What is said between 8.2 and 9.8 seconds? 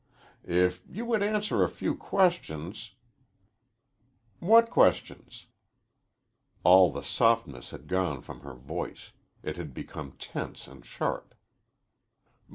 from her voice. It had